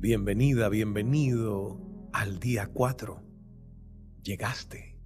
[0.00, 1.78] Bienvenida, bienvenido
[2.14, 3.22] al día 4.
[4.22, 4.96] Llegaste.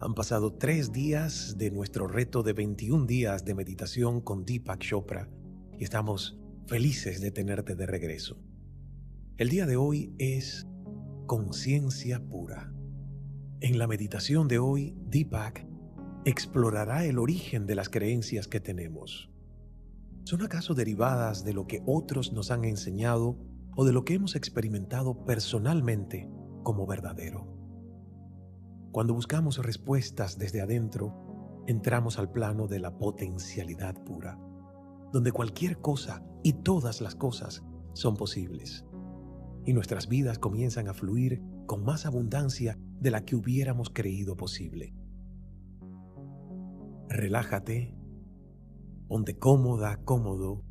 [0.00, 5.30] Han pasado tres días de nuestro reto de 21 días de meditación con Deepak Chopra
[5.78, 8.38] y estamos felices de tenerte de regreso.
[9.38, 10.66] El día de hoy es
[11.24, 12.70] conciencia pura.
[13.62, 15.66] En la meditación de hoy, Deepak
[16.26, 19.30] explorará el origen de las creencias que tenemos.
[20.24, 23.47] ¿Son acaso derivadas de lo que otros nos han enseñado
[23.80, 26.28] o de lo que hemos experimentado personalmente
[26.64, 27.46] como verdadero?
[28.90, 34.36] Cuando buscamos respuestas desde adentro, entramos al plano de la potencialidad pura,
[35.12, 38.84] donde cualquier cosa y todas las cosas son posibles.
[39.64, 44.92] Y nuestras vidas comienzan a fluir con más abundancia de la que hubiéramos creído posible.
[47.08, 47.94] Relájate
[49.06, 50.64] ponte cómoda, cómodo,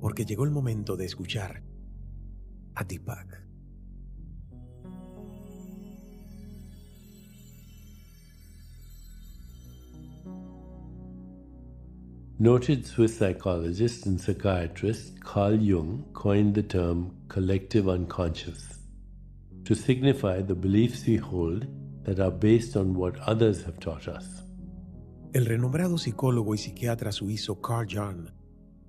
[0.00, 1.62] porque llegó el momento de escuchar
[2.76, 3.42] a Deepak.
[12.38, 18.78] Noted Swiss psychologist and psychiatrist Carl Jung coined the term collective unconscious
[19.64, 21.66] to signify the beliefs we hold
[22.04, 24.42] that are based on what others have taught us.
[25.34, 28.28] El renombrado psicólogo y psiquiatra suizo Carl Jung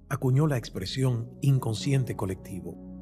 [0.10, 2.93] acuñó la expresión inconsciente colectivo.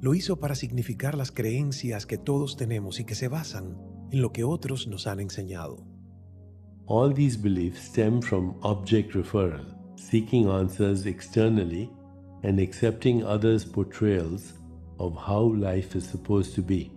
[0.00, 3.76] Lo hizo para significar las creencias que todos tenemos y que se basan
[4.12, 5.84] en lo que otros nos han enseñado.
[6.86, 11.90] All these beliefs stem from object referral, seeking answers externally
[12.44, 14.54] and accepting others' portrayals
[14.98, 16.92] of how life is supposed to be.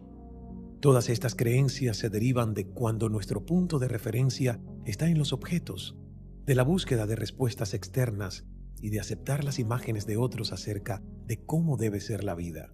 [0.79, 5.97] Todas estas creencias se derivan de cuando nuestro punto de referencia está en los objetos,
[6.45, 8.45] de la búsqueda de respuestas externas
[8.79, 12.73] y de aceptar las imágenes de otros acerca de cómo debe ser la vida.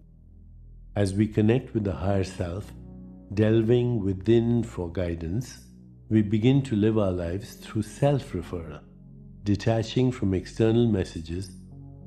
[0.97, 2.73] As we connect with the higher self,
[3.35, 5.59] delving within for guidance,
[6.09, 8.81] we begin to live our lives through self referral,
[9.43, 11.51] detaching from external messages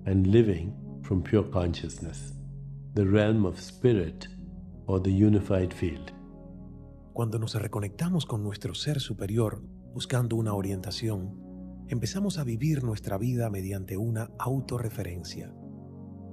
[0.06, 0.74] and living
[1.04, 2.32] from pure consciousness,
[2.94, 4.26] the realm of spirit
[4.88, 6.10] or the unified field.
[7.12, 9.62] Cuando nos reconectamos con nuestro ser superior,
[9.94, 11.38] buscando una orientación,
[11.86, 15.54] empezamos a vivir nuestra vida mediante una autorreferencia,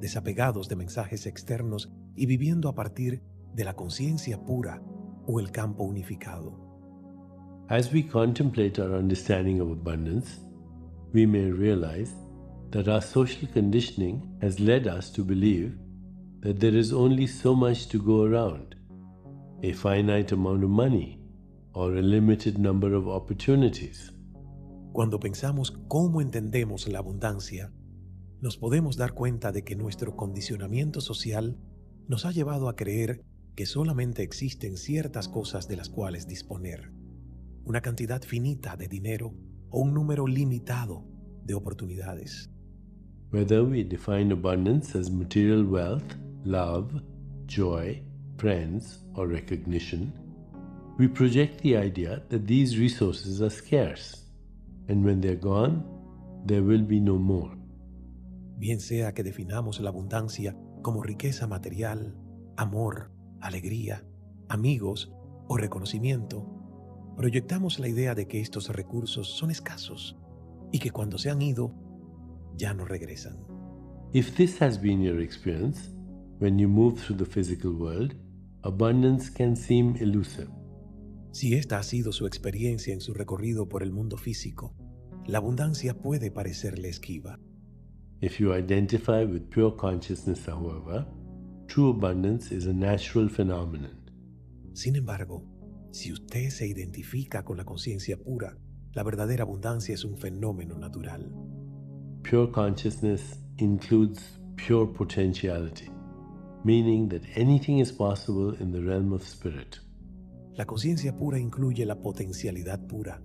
[0.01, 3.21] desapegados de mensajes externos y viviendo a partir
[3.53, 4.81] de la conciencia pura
[5.25, 6.67] o el campo unificado.
[7.69, 10.39] As we contemplate our understanding of abundance,
[11.13, 12.13] we may realize
[12.71, 15.77] that our social conditioning has led us to believe
[16.41, 18.75] that there is only so much to go around,
[19.63, 21.19] a finite amount of money,
[21.73, 24.13] or a limited number of opportunities.
[24.93, 27.71] Cuando pensamos cómo entendemos la abundancia,
[28.41, 31.57] nos podemos dar cuenta de que nuestro condicionamiento social
[32.07, 33.23] nos ha llevado a creer
[33.55, 36.91] que solamente existen ciertas cosas de las cuales disponer,
[37.65, 39.33] una cantidad finita de dinero
[39.69, 41.05] o un número limitado
[41.43, 42.49] de oportunidades.
[43.31, 46.15] Whether we define abundance as material wealth,
[46.45, 47.01] love,
[47.45, 48.01] joy,
[48.37, 50.13] friends, or recognition,
[50.97, 54.23] we project the idea that these resources are scarce,
[54.87, 55.83] and when they're gone,
[56.45, 57.51] there will be no more.
[58.57, 60.55] Bien sea que definamos la abundancia
[60.87, 62.15] como riqueza material,
[62.55, 63.11] amor,
[63.41, 64.05] alegría,
[64.47, 65.11] amigos
[65.49, 66.47] o reconocimiento,
[67.17, 70.17] proyectamos la idea de que estos recursos son escasos
[70.71, 71.75] y que cuando se han ido,
[72.55, 73.35] ya no regresan.
[74.13, 75.93] If this has been your experience,
[76.39, 78.15] when you move through the physical world,
[78.61, 80.47] abundance can seem elusive.
[81.33, 84.73] Si esta ha sido su experiencia en su recorrido por el mundo físico,
[85.25, 87.41] la abundancia puede parecerle esquiva.
[88.19, 91.05] If you identify with pure consciousness, however,
[91.67, 94.09] true abundance is a natural phenomenon.
[94.73, 95.43] Sin embargo,
[95.91, 98.57] si usted se identifica con la conciencia pura,
[98.93, 101.31] la verdadera abundancia es un fenómeno natural.
[102.23, 105.91] Pure consciousness includes pure potentiality,
[106.63, 109.77] meaning that anything is possible in the realm of spirit.
[110.55, 113.21] La conciencia pura incluye la potencialidad pura,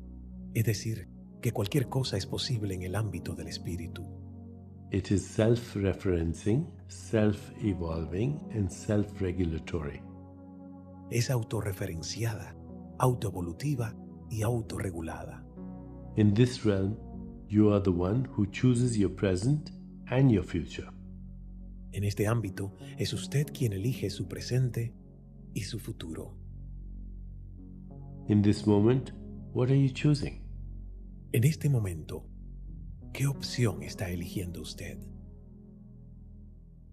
[0.52, 1.08] es decir,
[1.40, 4.21] que cualquier cosa es posible en el ámbito del espíritu.
[4.92, 10.02] It is self-referencing, self-evolving, and self-regulatory.
[11.10, 12.54] Es autorreferenciada,
[12.98, 13.96] autoevolutiva
[14.28, 15.42] y autorregulada.
[16.16, 16.98] In this realm,
[17.48, 19.70] you are the one who chooses your present
[20.10, 20.90] and your future.
[21.92, 24.94] En este ámbito, es usted quien elige su presente
[25.54, 26.36] y su futuro.
[28.28, 29.12] In this moment,
[29.54, 30.42] what are you choosing?
[31.32, 32.26] En este momento,
[33.12, 34.98] ¿qué opción está eligiendo usted?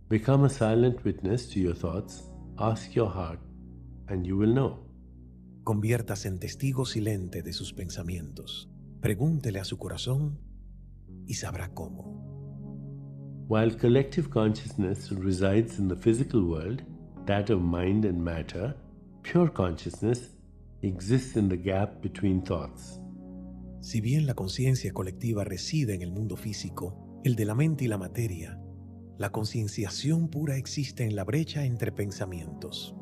[0.10, 3.40] Become a silent witness to your thoughts, ask your heart,
[4.08, 4.86] and you will know.
[5.64, 8.70] Conviértase en testigo silente de sus pensamientos.
[9.02, 10.40] Pregúntele a su corazón
[11.26, 12.26] y sabrá cómo.
[13.48, 16.84] While collective consciousness resides in the physical world,
[17.26, 18.76] that of mind and matter,
[19.22, 20.36] pure consciousness
[20.82, 22.99] exists in the gap between thoughts.
[23.82, 27.88] Si bien la conciencia colectiva reside en el mundo físico, el de la mente y
[27.88, 28.60] la materia,
[29.18, 32.96] la concienciación pura existe en la brecha entre pensamientos.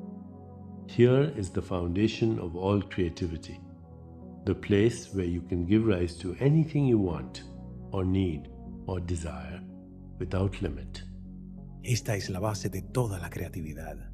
[0.88, 3.60] Here is the foundation of all creativity,
[4.46, 7.44] the place where you can give rise to anything you want,
[7.92, 8.50] or need,
[8.86, 9.62] or desire,
[10.20, 11.04] without limit.
[11.84, 14.12] Esta es la base de toda la creatividad,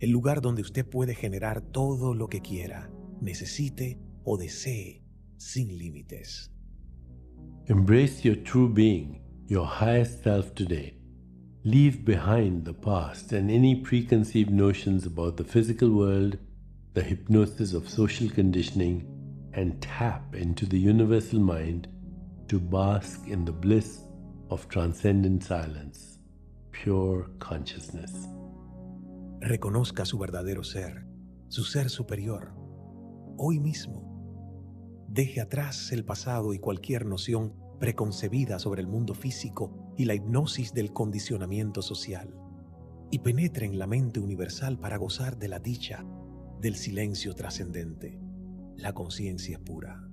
[0.00, 2.90] el lugar donde usted puede generar todo lo que quiera,
[3.20, 5.03] necesite o desee,
[5.44, 6.48] sin límites.
[7.66, 10.94] Embrace your true being, your highest self today.
[11.64, 16.38] Leave behind the past and any preconceived notions about the physical world,
[16.94, 19.06] the hypnosis of social conditioning,
[19.52, 21.88] and tap into the universal mind
[22.48, 24.00] to bask in the bliss
[24.50, 26.18] of transcendent silence,
[26.72, 28.28] pure consciousness.
[29.40, 31.04] Reconozca su verdadero ser,
[31.48, 32.54] su ser superior,
[33.36, 34.13] hoy mismo.
[35.08, 40.72] Deje atrás el pasado y cualquier noción preconcebida sobre el mundo físico y la hipnosis
[40.72, 42.34] del condicionamiento social,
[43.10, 46.04] y penetre en la mente universal para gozar de la dicha
[46.60, 48.18] del silencio trascendente,
[48.76, 50.08] la conciencia pura.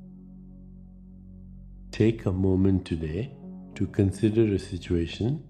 [1.91, 3.35] Take a moment today
[3.75, 5.41] to consider a situation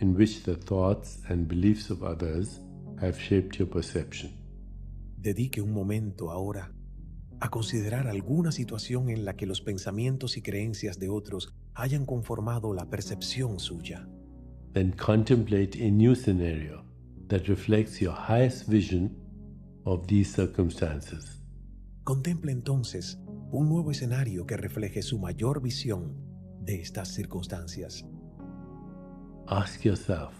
[0.00, 2.60] in which the thoughts and beliefs of others
[3.00, 4.32] have shaped your perception.
[5.16, 6.72] Dedique un momento ahora
[7.42, 12.72] a considerar alguna situación en la que los pensamientos y creencias de otros hayan conformado
[12.72, 14.08] la percepción suya.
[14.74, 16.84] Then contemplate a new scenario
[17.26, 19.16] that reflects your highest vision
[19.84, 21.42] of these circumstances.
[22.04, 23.18] Contemple entonces
[23.50, 26.14] un nuevo escenario que refleje su mayor visión
[26.60, 28.04] de estas circunstancias.
[29.48, 30.32] Ask yourself,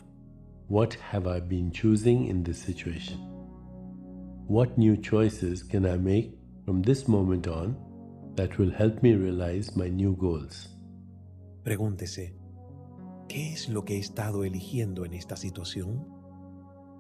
[0.68, 3.18] what have I been choosing in this situation?
[4.46, 7.76] What new choices can I make from this moment on
[8.36, 10.68] that will help me realize my new goals?
[11.64, 12.34] Pregúntese,
[13.28, 16.06] ¿qué es lo que he estado eligiendo en esta situación?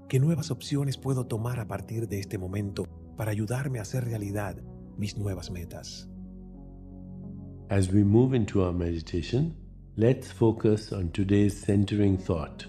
[0.08, 2.86] ¿Qué nuevas opciones puedo tomar a partir de este momento
[3.16, 4.56] para ayudarme a hacer realidad
[4.96, 6.08] mis nuevas metas?
[7.70, 9.56] As we move into our meditation,
[9.96, 12.64] let's focus on today's centering thought.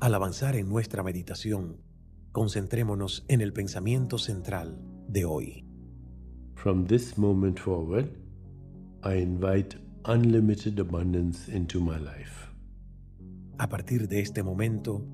[0.00, 1.82] Al avanzar en nuestra meditación,
[2.32, 5.73] concentrémonos en el pensamiento central de hoy.
[6.54, 8.08] From this moment forward,
[9.02, 12.50] I invite unlimited abundance into my life.
[13.58, 15.06] A partir de este momento,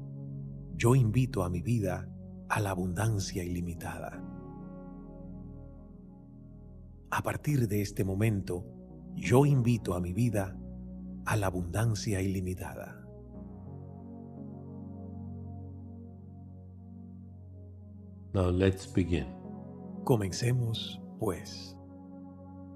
[0.77, 2.09] yo invito a mi vida
[2.49, 4.23] a la abundancia ilimitada.
[7.11, 8.65] A partir de este momento,
[9.15, 10.57] yo invito a mi vida
[11.27, 12.97] a la abundancia ilimitada.
[18.33, 19.27] Now let's begin.
[20.05, 21.77] Comencemos, pues.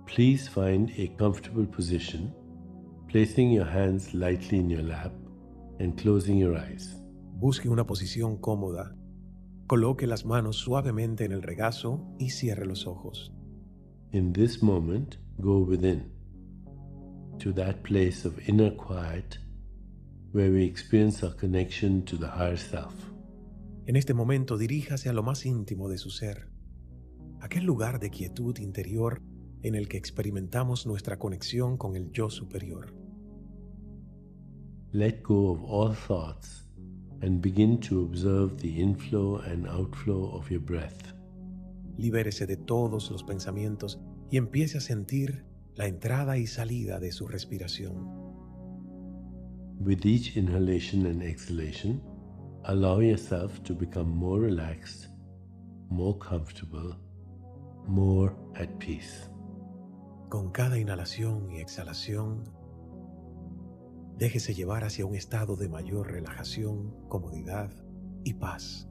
[0.06, 2.32] Please find a comfortable position,
[3.10, 5.12] placing your hands lightly in your lap
[5.80, 7.02] and closing your eyes.
[7.40, 8.94] Busque una posición cómoda.
[9.66, 13.32] Coloque las manos suavemente en el regazo y cierre los ojos.
[14.12, 16.12] In this moment, go within
[17.38, 19.38] to that place of inner quiet
[20.32, 22.92] where we experience our connection to the higher self.
[23.86, 26.53] En este momento diríjase a lo más íntimo de su ser,
[27.40, 29.22] aquel lugar de quietud interior
[29.62, 32.94] en el que experimentamos nuestra conexión con el yo superior.
[34.92, 36.68] Let go of all thoughts
[37.22, 41.14] and begin to observe the inflow and outflow of your breath.
[41.96, 44.00] Libérese de todos los pensamientos
[44.30, 48.08] y empiece a sentir la entrada y salida de su respiración.
[49.80, 52.00] With each inhalation and exhalation,
[52.64, 55.08] allow yourself to become more relaxed,
[55.88, 56.96] more comfortable,
[57.86, 59.30] more at peace.
[60.28, 62.44] Con cada inhalación y exhalación,
[64.16, 67.70] déjese llevar hacia un estado de mayor relajación, comodidad
[68.24, 68.88] y paz.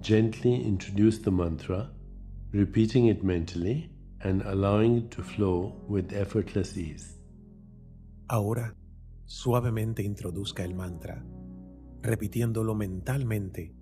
[0.00, 1.92] Gently introduce the mantra,
[2.52, 7.18] repeating it mentally and allowing it to flow with effortless ease.
[8.28, 8.76] Ahora,
[9.24, 11.24] suavemente introduzca el mantra,
[12.00, 13.74] repitiéndolo mentalmente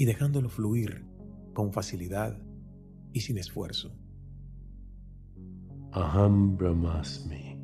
[0.00, 1.04] y dejándolo fluir
[1.52, 2.34] con facilidad
[3.12, 3.92] y sin esfuerzo.
[5.92, 7.60] Aham Brahmasmi.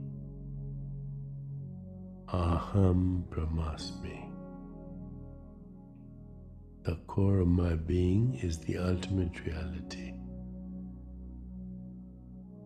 [2.28, 4.31] Aham Brahmasmi.
[6.83, 10.12] The core of my being is the ultimate reality.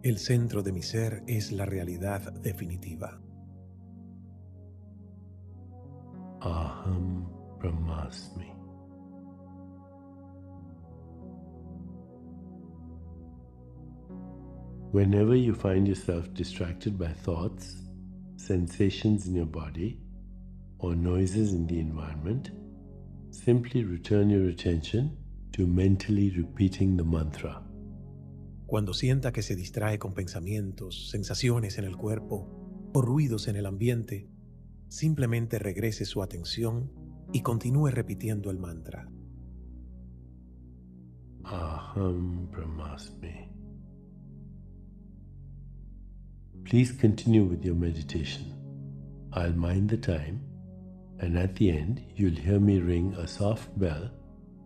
[0.02, 3.20] El centro de mi ser es la realidad definitiva.
[6.40, 7.28] Aham
[7.60, 8.59] Brahmasmi.
[14.92, 17.76] Whenever you find yourself distracted by thoughts,
[18.36, 20.00] sensations in your body,
[20.80, 22.50] or noises in the environment,
[23.30, 25.16] simply return your attention
[25.52, 27.62] to mentally repeating the mantra.
[28.66, 32.48] Cuando sienta que se distrae con pensamientos, sensaciones en el cuerpo
[32.92, 34.28] o ruidos en el ambiente,
[34.88, 36.90] simplemente regrese su atención
[37.32, 39.08] y continúe repitiendo el mantra.
[41.44, 43.59] Aham Brahmasmi.
[46.64, 48.54] Please continue with your meditation.
[49.32, 50.40] I'll mind the time,
[51.20, 54.10] and at the end, you'll hear me ring a soft bell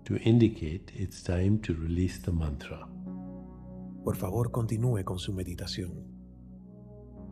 [0.04, 2.86] to indicate it's time to release the mantra.
[4.04, 6.04] Por favor, continúe con su meditación.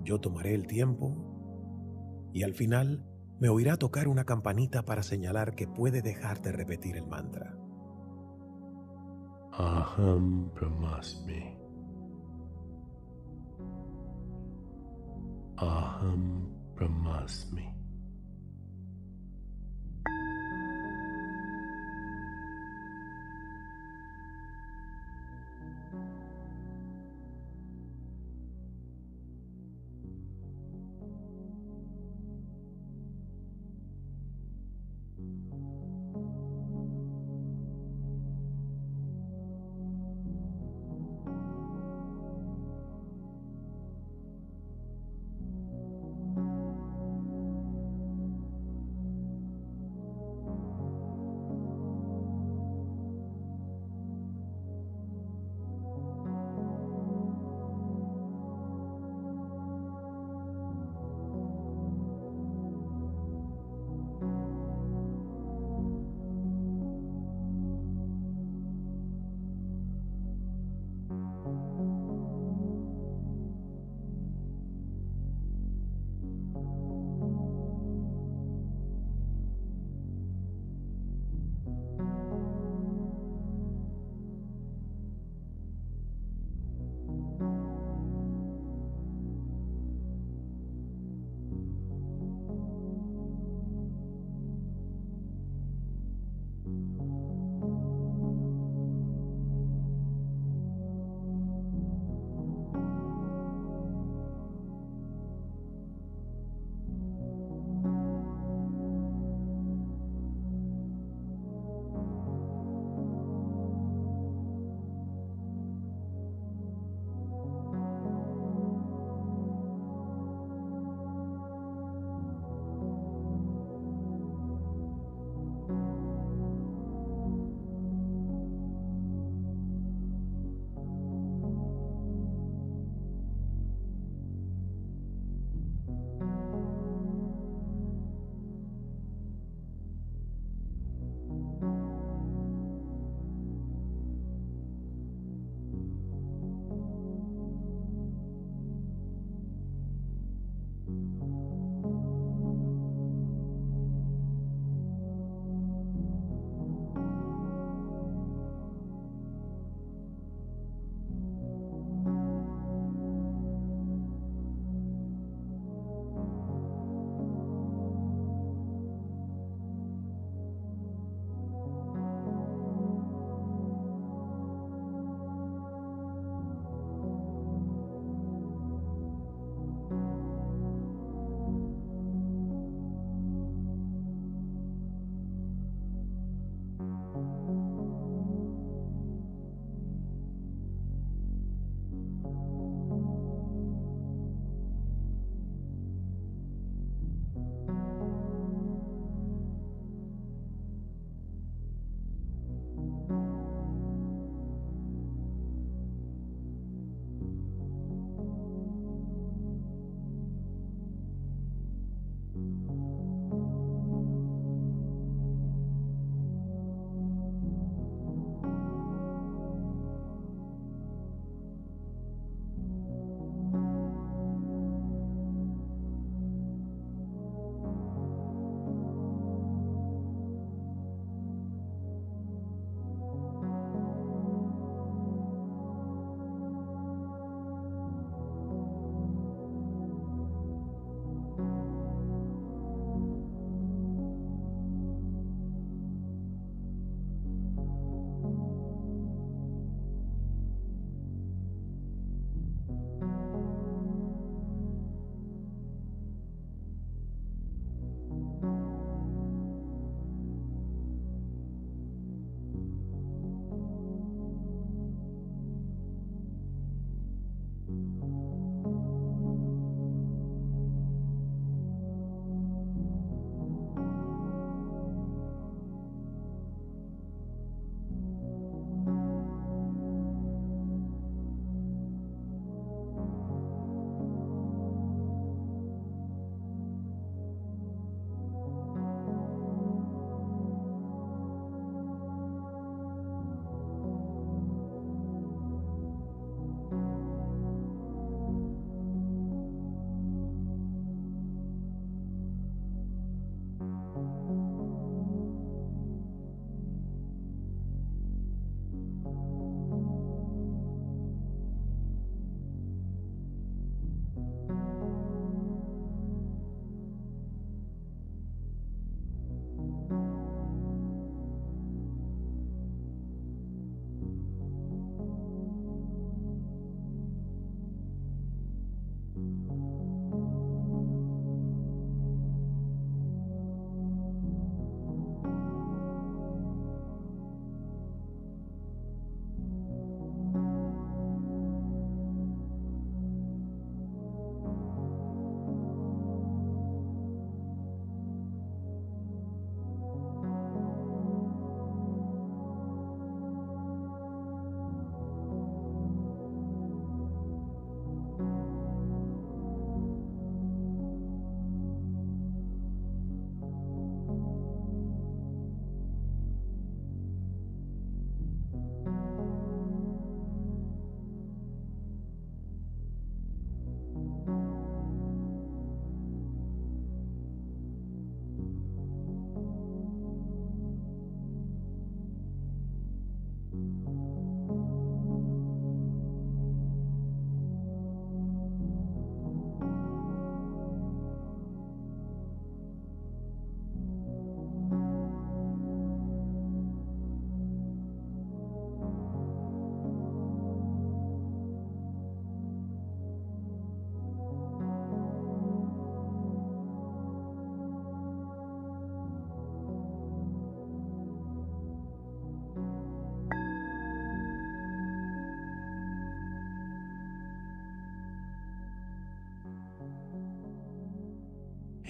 [0.02, 3.04] Yo tomaré el tiempo y al final
[3.40, 7.56] me oirá tocar una campanita para señalar que puede dejar de repetir el mantra.
[9.52, 11.61] Aham Brahmasmi.
[15.62, 16.42] Aham
[16.74, 17.81] Brahmasmi.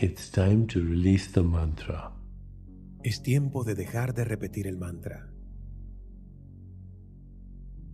[0.02, 2.10] It's time to release the mantra.
[3.04, 5.30] Es tiempo de dejar de repetir el mantra.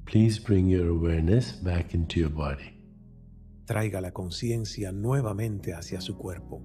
[0.06, 2.72] Please bring your awareness back into your body.
[3.66, 6.62] Traiga la conciencia nuevamente hacia su cuerpo.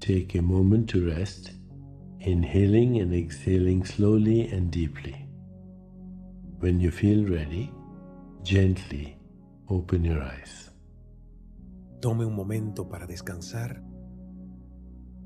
[0.00, 1.52] Take a moment to rest,
[2.20, 5.16] inhaling and exhaling slowly and deeply.
[6.60, 7.72] When you feel ready,
[8.42, 9.18] gently
[9.66, 10.72] open your eyes.
[12.00, 13.82] Tome un momento para descansar,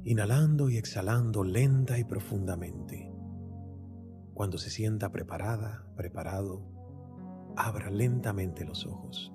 [0.04, 3.12] inhalando y exhalando lenta y profundamente.
[4.34, 6.64] Cuando se sienta preparada, preparado,
[7.56, 9.32] abra lentamente los ojos.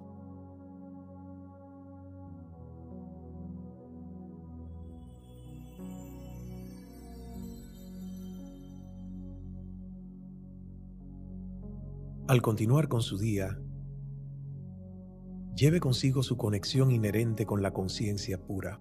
[12.28, 13.58] Al continuar con su día,
[15.58, 18.80] lleve consigo su conexión inherente con la conciencia pura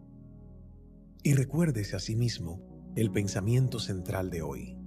[1.23, 2.61] y recuérdese a sí mismo
[2.95, 4.79] el pensamiento central de hoy.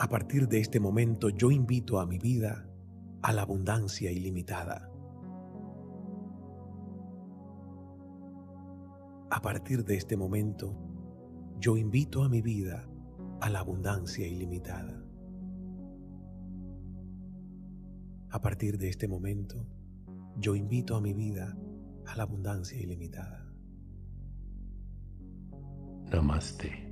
[0.00, 2.68] A partir de este momento yo invito a mi vida
[3.22, 4.90] a la abundancia ilimitada.
[9.30, 10.76] A partir de este momento
[11.60, 12.88] yo invito a mi vida
[13.40, 15.05] a la abundancia ilimitada.
[18.36, 19.66] A partir de este momento,
[20.36, 21.56] yo invito a mi vida
[22.04, 23.50] a la abundancia ilimitada.
[26.12, 26.85] Namaste.